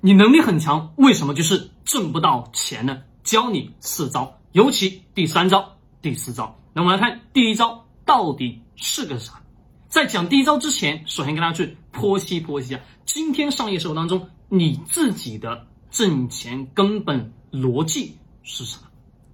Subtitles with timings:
[0.00, 3.02] 你能力很强，为什么就是挣不到钱呢？
[3.24, 6.58] 教你四招，尤其第三招、第四招。
[6.72, 9.42] 那我们来看第一招到底是个啥？
[9.88, 18.82] 在讲第一招之前，首先跟大家去剖析剖析啊，今天商业生活当中你自己的挣钱根本逻辑是什么？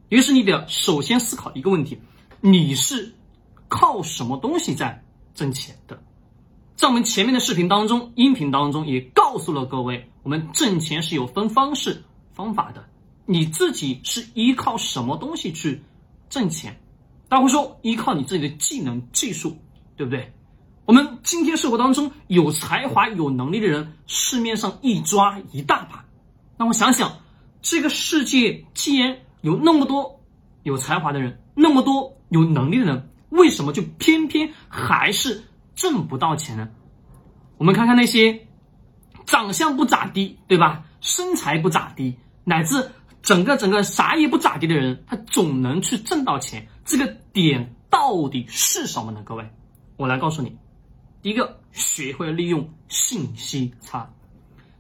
[0.09, 2.01] 于是你得首先思考一个问题：
[2.41, 3.15] 你是
[3.69, 5.05] 靠什么东西在
[5.35, 6.03] 挣钱的？
[6.85, 12.05] 在我们前面的视频当中、音频当中也告诉了各位，我们挣钱是有分方式、
[12.35, 12.85] 方法的。
[13.25, 15.83] 你自己是依靠什么东西去
[16.29, 16.79] 挣钱？
[17.27, 19.57] 大家会说依靠你自己的技能、技术，
[19.97, 20.31] 对不对？
[20.85, 26.05] 我们今天社会当中有才华、有能力的人，市面上一抓一大把。
[26.59, 27.17] 那我想想，
[27.63, 30.21] 这个世界既然有那么多
[30.65, 36.69] 有才华的人，那么多有能力的人，为什么就偏偏还是挣不到钱呢？
[37.57, 38.47] 我们看看那些
[39.27, 40.85] 长相不咋地，对吧？
[41.01, 42.91] 身材不咋地，乃至
[43.23, 46.67] 整个整个啥也不咋地的人，他总能去挣到钱。
[46.85, 49.23] 这个点到底是什么呢？
[49.25, 49.51] 各位，
[49.97, 50.57] 我来告诉你。
[51.23, 54.11] 第一个，学会利用信息差。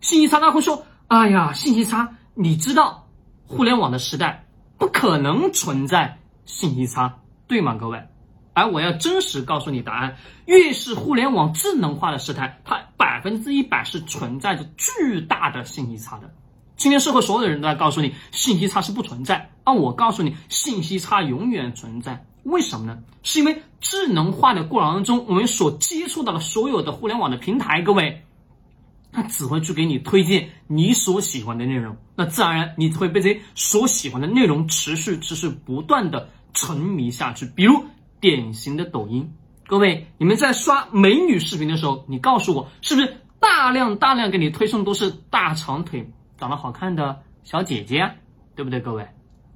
[0.01, 3.09] 信息差，大家会说：“哎呀，信息差，你知道，
[3.47, 4.45] 互联网的时代
[4.77, 8.07] 不可能存在信息差，对吗？”各位，
[8.55, 10.17] 而我要真实告诉你答案：
[10.47, 16.33] 越是互联网智能化的时代，它百分之一百是存在着巨大的信息差的。
[16.77, 22.25] 今天社会所有的人都在告诉你，信息差是不存在，而我告诉你，信息差永远存在。
[22.45, 22.99] 为什么呢？
[23.23, 28.25] 是因为智能化的过程当中，我们所接触到的所有的互联网的平台，各位，
[29.13, 37.47] 它只会去给你推荐你所喜欢的内容，那自然而然你会被这些所喜欢的内容持续、持续不断的沉迷下去。
[37.47, 37.83] 比如
[38.25, 39.35] 典型的抖音，
[39.67, 48.13] 各位，你们在刷美女视频的时候，你告诉我，是不是大量大量给你推送都是大长腿、长得好看的小姐姐，
[48.57, 48.81] 对不对？
[48.81, 49.07] 各位，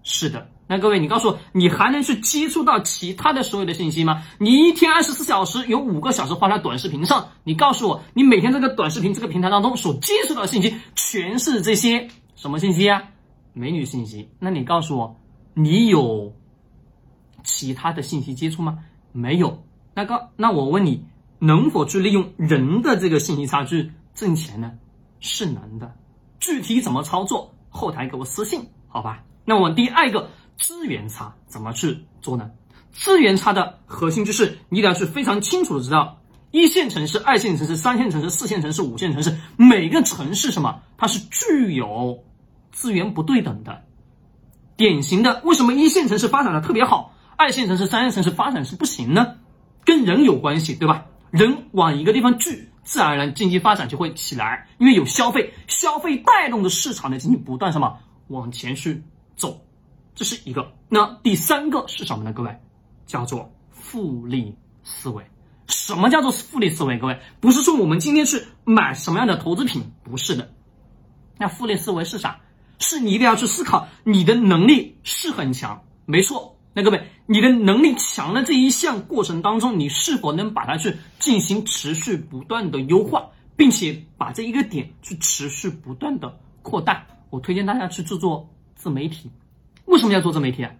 [0.03, 0.51] 是的。
[0.67, 4.23] 那各位，你告诉我，你还能去接触到其他的所有的信息吗？
[4.39, 13.03] 你一天二十四小时有五个小时花在短视频上，你告诉我，你每天这个短视频这个平台当中所接触到的信息全是这些什么信息啊？
[13.55, 14.28] 美女信息？
[14.39, 15.19] 那你告诉我，
[15.55, 16.34] 你有
[17.59, 18.79] 其他的信息接触吗？
[19.11, 19.65] 没有。
[19.95, 21.05] 那个，那我问你，
[21.41, 24.71] 能否去利用人的这个信息差去挣钱呢？
[25.19, 25.93] 是能的。
[26.39, 27.53] 具体怎么操作？
[27.69, 29.25] 后台给我私信，好吧？
[29.45, 30.31] 那我们第二个。
[30.57, 32.51] 资源差怎么去做呢？
[32.93, 36.21] 资源差的核心就是你得要去非常清楚的知道，
[36.51, 42.25] 一线城市、二线城市、三线城市、四线城市、五线城市，每个城市什么，它是具有
[42.73, 43.83] 资源不对等的。
[44.77, 49.37] 典型的，为什么一线城市发展的特别好，二线城市、三线城市发展是不行呢？
[49.84, 51.06] 跟人有关系，对吧？
[51.31, 57.97] 人往一个地方聚，自然而然经济发展就会起来，因为有消费，消费带动的市场的经济不断什么
[58.27, 59.00] 往前去
[59.37, 59.65] 走。
[60.16, 62.32] 这是一个，那第三个是什么呢？
[62.32, 62.59] 各位，
[63.06, 65.25] 叫做复利思维。
[65.69, 66.98] 什么叫做复利思维？
[66.98, 70.50] 各位，不是说我们今天去买什么样的投资品，不是的。
[71.37, 72.41] 那复利思维是啥？
[72.81, 76.58] 是你一定要去思考，你的能力是很强，没错。
[76.75, 87.07] 那各位，你的能力强的这一项过程当中，你是否能把它去进行持续不断的优化，并且把这一个点去持续不断的扩大？
[87.31, 89.31] 我推荐大家去制作自媒体。
[89.87, 90.73] 为什么要做自媒体啊？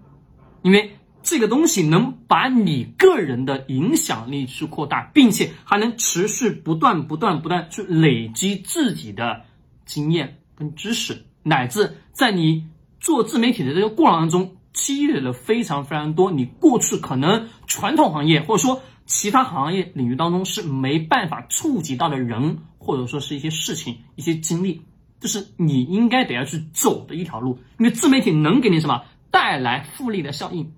[0.62, 9.43] 因为这个东西能把你个人的影响力去扩大，并且还能持续不断、不断、不断去累积自己的
[9.84, 12.66] 经验跟知识，乃至在你
[13.00, 14.56] 做自媒体的这个过程当中
[14.88, 24.81] 积累了非常非常多你过去可能传统行业或者说其他行业领域当中是没办法触及到的人，或者说是一些事情、一些经历。
[25.21, 30.72] 这是你应该得要去走的一条路，因为自媒体能给你什么带来复利的效应？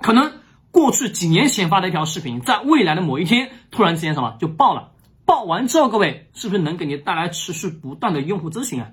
[0.00, 0.34] 可能
[0.70, 4.92] 过去几年前发的一条视频，在未来的某一天突然之间什么就爆了，
[5.24, 8.92] 爆完之后，各位是不是能给你带来持续不断的用户咨询啊？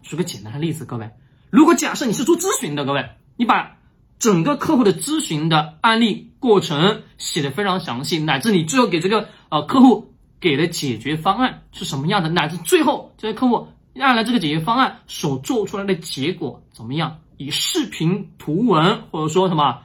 [0.00, 1.10] 举个简单的例子，各位，
[1.50, 3.76] 如果假设你是做咨询的，各位，你把
[4.20, 13.66] 整个客户的咨询的案例过程写的非常详细，乃至你最后给这个呃客户给的解决方案是什么样的，乃至最后这些客户。
[13.98, 17.18] 按了这个解决方案所做出来的结果怎么样？
[17.36, 19.82] 以视频、图文或者说什么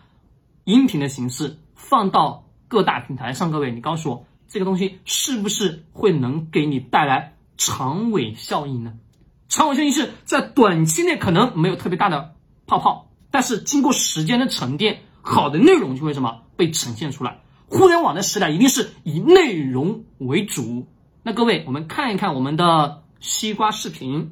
[0.64, 8.94] 音频的形式放到各大平台上，各位，你告诉我这个东西是不是会能给你带来长尾效应呢？
[9.50, 12.36] 长尾效应是在短期内可能没有特别大的
[12.68, 17.42] 泡泡，但是经过时间的沉淀，好的内容就会什么被呈现出来。
[17.68, 20.88] 互联网的时代一定是以内容为主。
[21.22, 23.04] 那各位，我们看一看我们的。
[23.20, 24.32] 西瓜视频，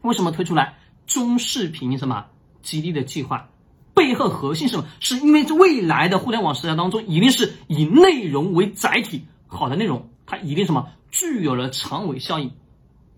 [0.00, 2.24] 为什么推出来中视频什么
[2.62, 3.50] 激励的计划？
[3.94, 4.86] 背后核心什么？
[4.98, 12.50] 是因为未来的互联网时代当中，一定是以内容为载体，好的内容它一定什么具有了长尾效应。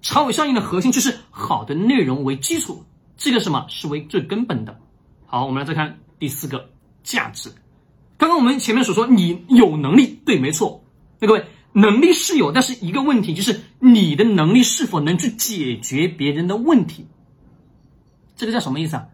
[0.03, 2.85] 长尾效应的核心就是好的内容为基础，
[3.17, 4.81] 这个什么是为最根本的。
[5.35, 6.71] 好，我们来再看第四个
[7.03, 7.51] 价值。
[8.17, 10.85] 刚刚我们前面所说，你有能力，对，没错。
[11.19, 17.09] 那各位，能力是有，但是一个问题就是你的能力是否能去解决别人的问题？
[18.37, 19.09] 这个叫什么意思啊？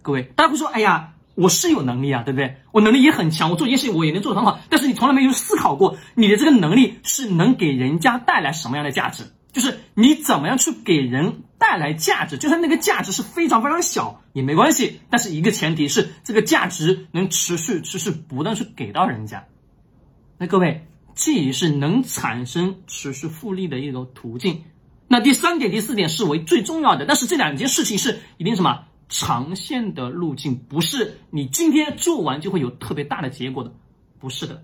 [0.00, 2.56] 各位，大家会说，哎呀，我是有能力啊，对不对？
[2.72, 4.58] 我能力也很强，我做一件事情我也能做得很好。
[4.70, 9.24] 但是你从来没有思考过，你的这个能力是能给人家带来什么样的价值？
[9.52, 12.38] 就是你怎么样去给人带来价值？
[12.38, 19.46] 就算那个价值是非常非常小也没关系，但是一个前提是这个价值能持续、持续不断去给到人家。
[20.38, 24.62] 那各位，这也是能产生持续复利的一个途径。
[25.08, 33.72] 那第三点、第四点是为最重要的，但是这两件事情是一定什么长线的路径，不是你今天做完就会有特别大的结果的，
[34.20, 34.62] 不是的。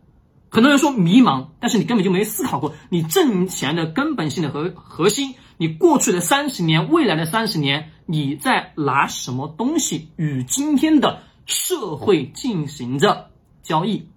[0.55, 5.35] 很多人说迷茫，但是你根本就没思考过你挣钱的根本性的核核心。
[5.57, 13.31] 你过去的三十年，未来的三十年，你在拿什么东西与今天的社会进行着
[13.65, 14.09] 交易？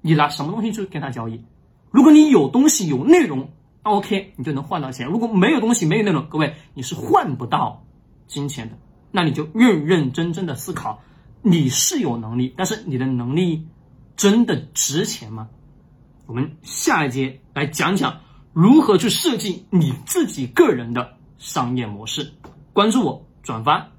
[0.00, 1.42] 你拿什么东西去跟他交易？
[1.90, 3.50] 如果你有东西有内容
[3.82, 7.84] ，OK，你就能换到钱；如果没有东西没有内容，各位你是换不到
[8.26, 8.78] 金钱的。
[9.10, 11.00] 那你就认认真真的思考，
[11.42, 13.66] 你是有能力，但是你的能力
[14.16, 15.50] 真的值钱吗？
[16.32, 18.22] 我们下一节来讲讲
[18.54, 22.32] 如何去设计你自己个人的商业模式。
[22.72, 23.91] 关注我，转发。